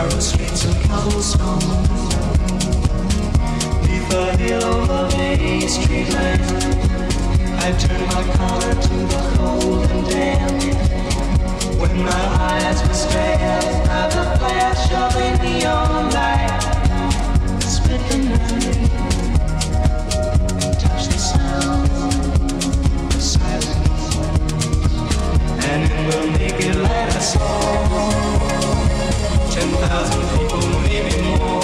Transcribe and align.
narrow 0.00 0.18
streets 0.18 0.64
of 0.64 0.74
cobblestone. 0.84 1.60
beneath 3.82 4.08
the 4.08 4.24
hill 4.38 4.90
of 4.90 5.14
a 5.14 5.68
street 5.68 6.14
I 7.64 7.72
turned 7.82 8.06
my 8.14 8.22
collar 8.36 8.74
to 8.86 8.94
the 9.12 9.20
cold 9.36 9.90
and 9.90 10.02
damp. 10.08 10.62
When 11.80 11.94
my 12.02 12.24
eyes 12.50 12.78
were 12.86 12.94
strained 12.94 13.88
by 13.88 14.08
the 14.14 14.24
flash 14.38 14.84
of 15.02 15.16
a 15.16 15.28
neon 15.44 16.04
light, 16.16 16.62
spent 17.62 18.02
the 18.08 18.18
night 18.32 18.76
and 20.64 20.74
touched 20.80 21.10
the 21.10 21.18
sound 21.30 21.90
of 23.14 23.22
silence. 23.32 24.16
And 25.68 25.82
in 25.92 26.02
the 26.10 26.20
naked 26.38 26.76
light 26.76 27.10
I 27.10 27.18
saw. 27.18 28.49
10,000 29.60 30.38
people, 30.38 30.58
maybe 30.88 31.20
more. 31.20 31.60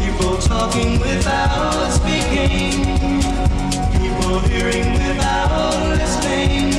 People 0.00 0.36
talking 0.38 0.98
without 0.98 1.92
speaking. 1.92 2.72
People 3.96 4.40
hearing 4.50 4.92
without 4.94 5.78
listening. 5.96 6.72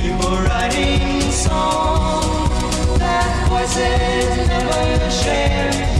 People 0.00 0.36
writing 0.48 1.20
songs 1.30 2.98
that 2.98 3.46
voices 3.48 4.48
never 4.48 5.10
share. 5.10 5.99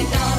We've 0.00 0.10
done 0.12 0.29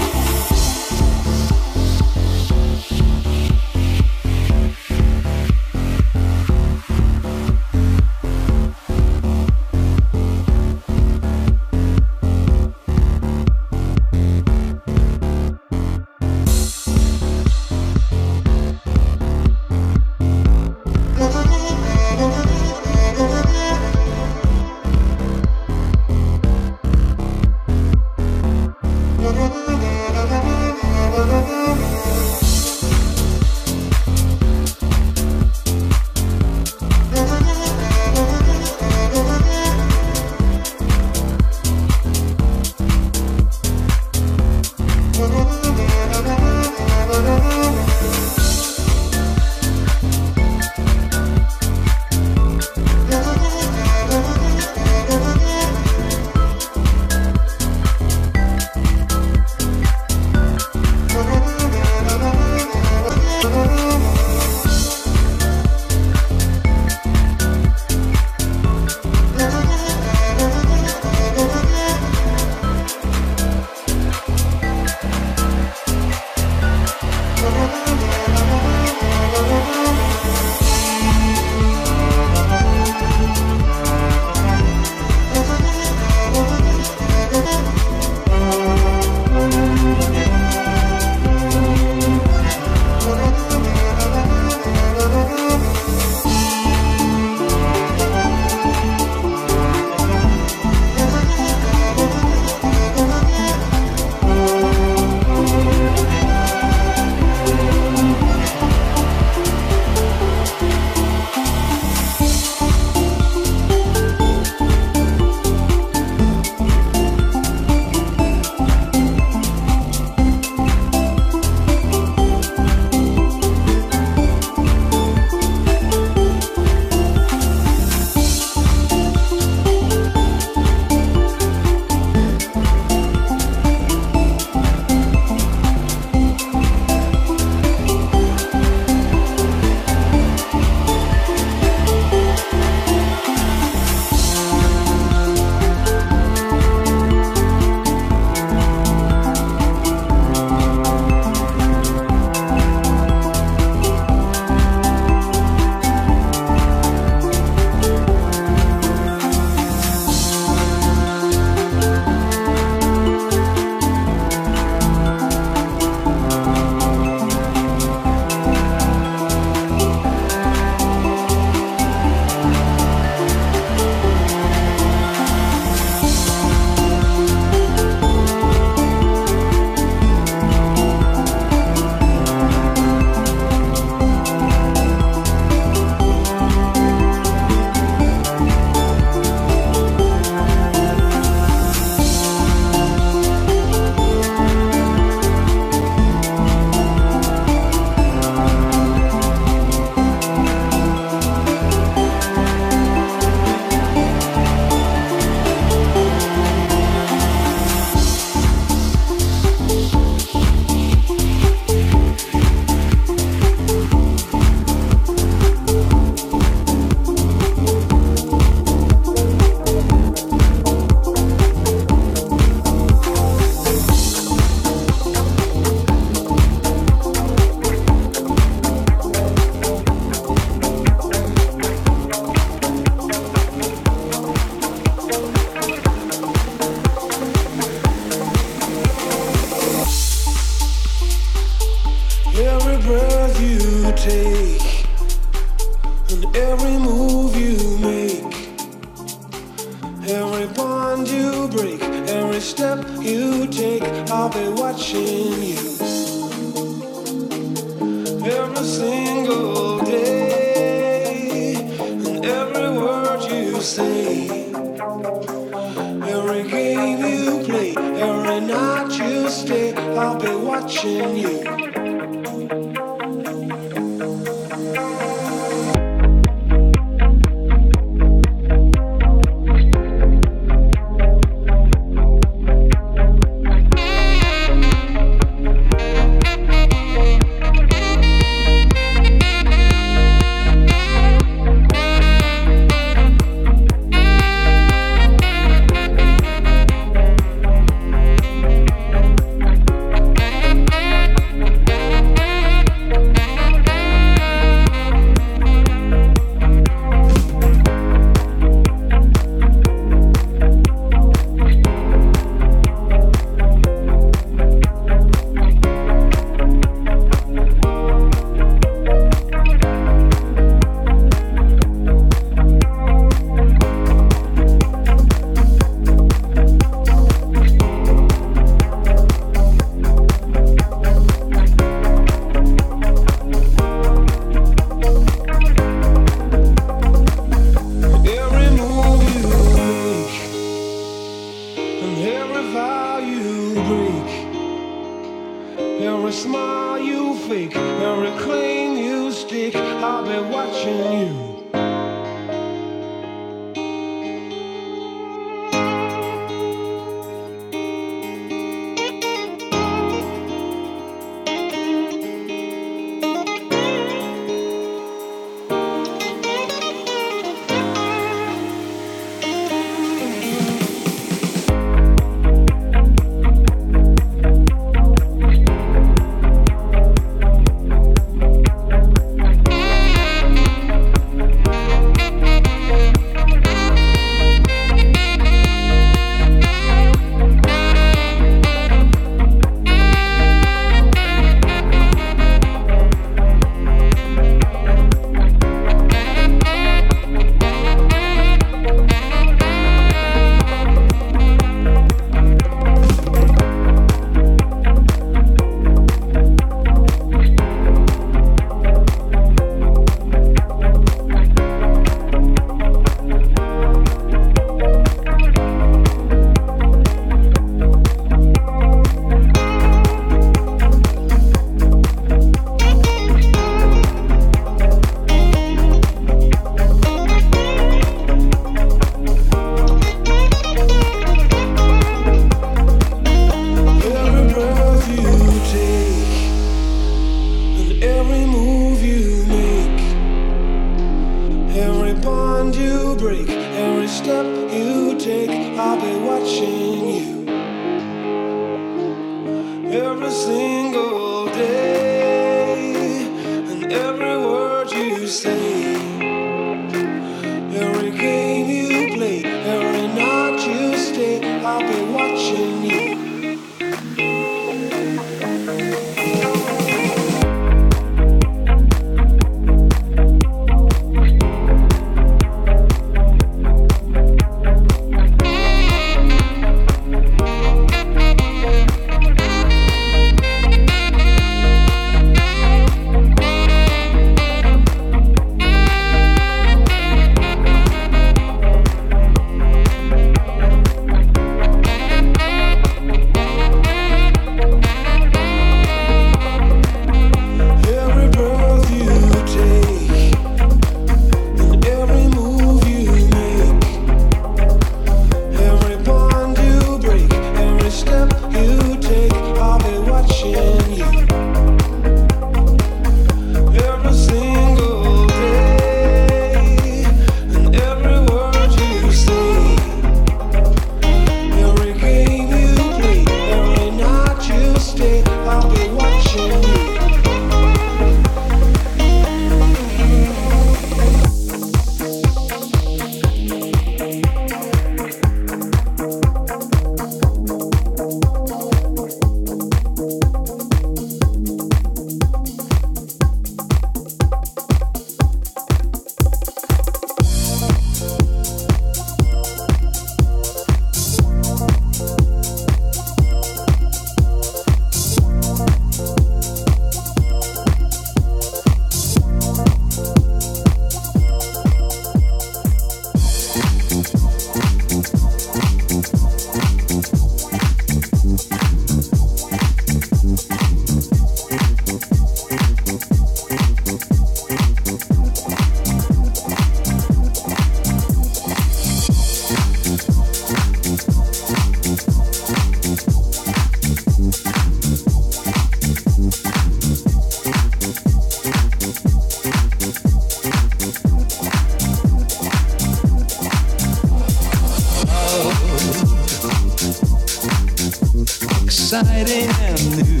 exciting 598.81 599.29
and 599.29 600.00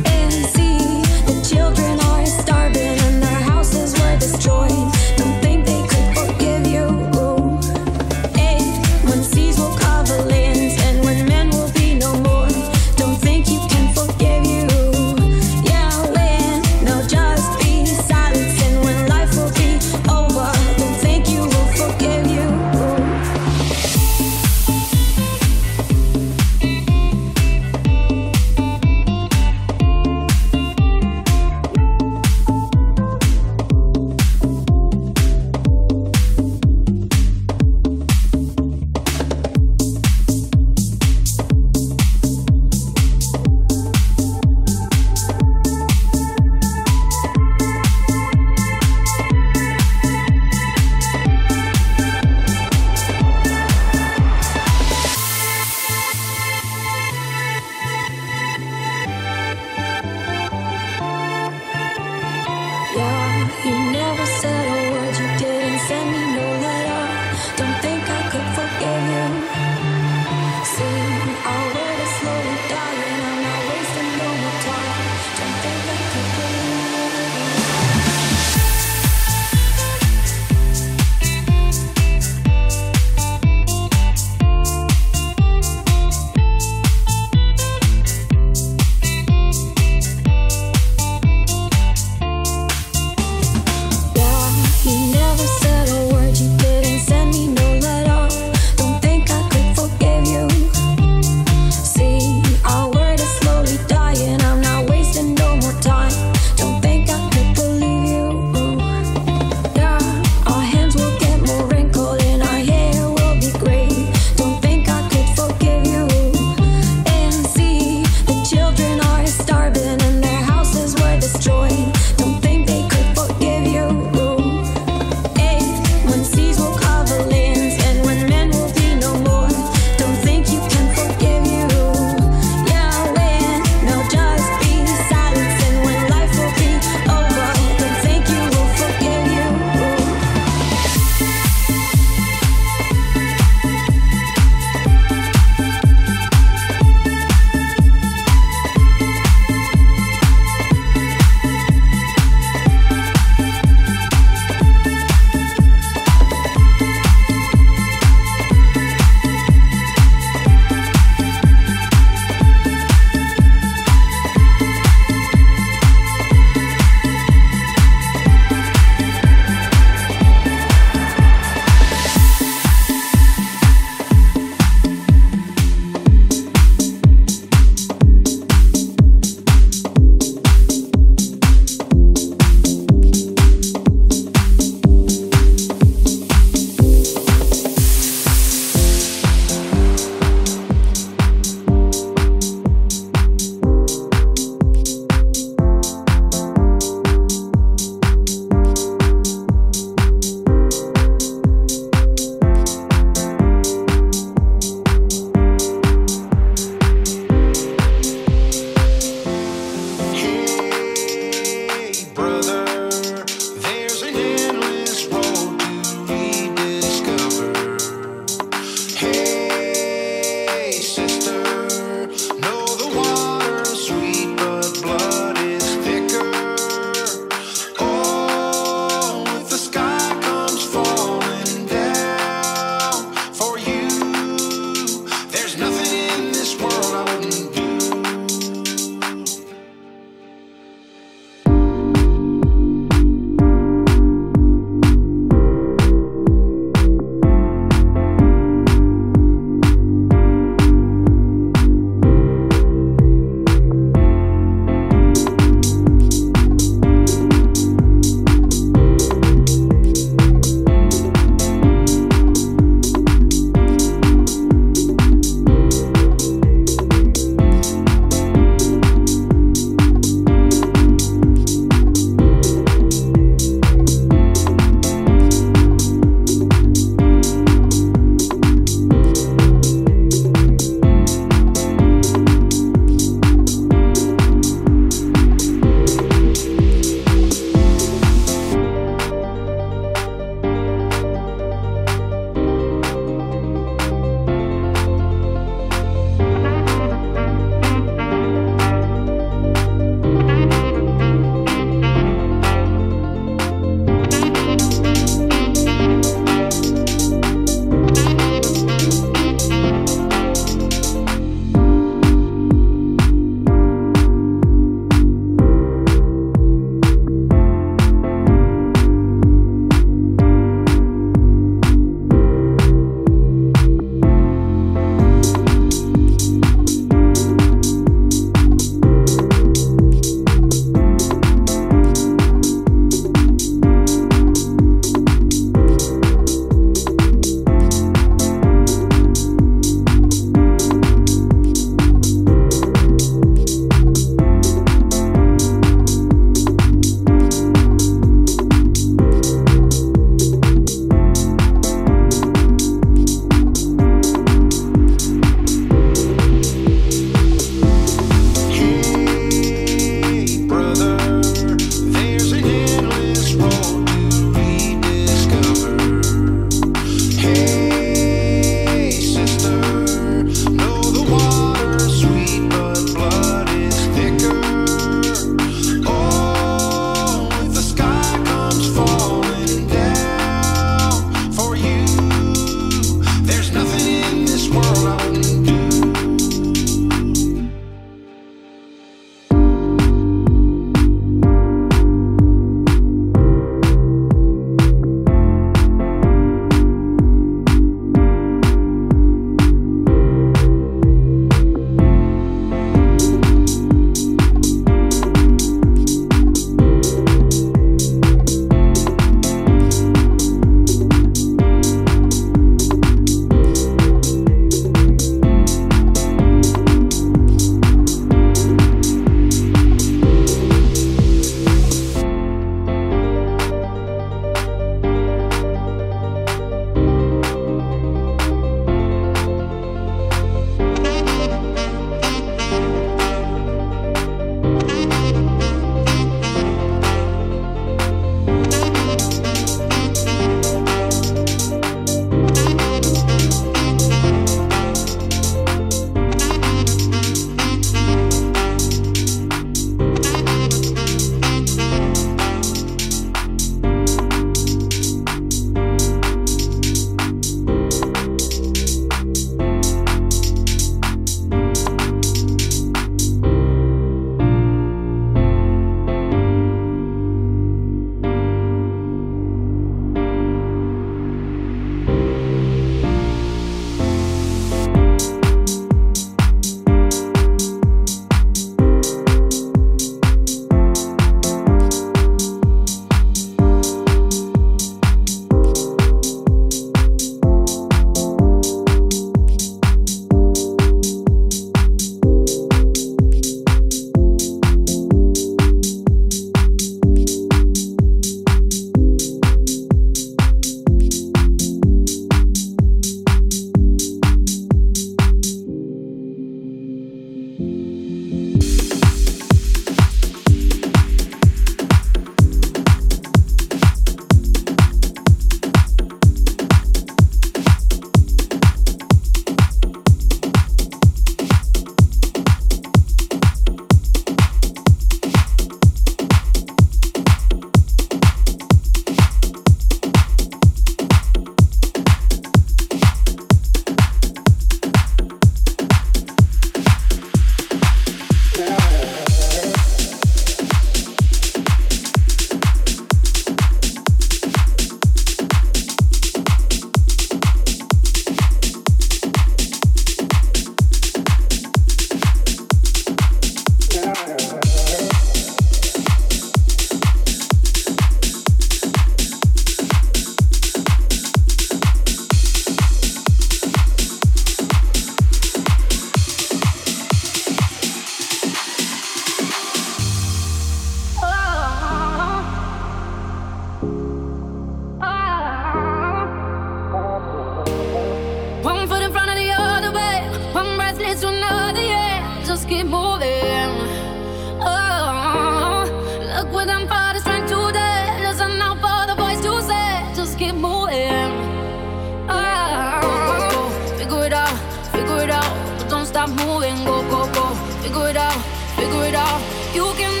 stop 596.00 596.26
moving. 596.26 596.64
Go, 596.64 596.80
go, 596.88 597.12
go, 597.12 597.34
figure 597.62 597.88
it 597.90 597.96
out, 597.96 598.20
figure 598.56 598.84
it 598.84 598.94
out. 598.94 599.20
You 599.54 599.66
can 599.76 600.00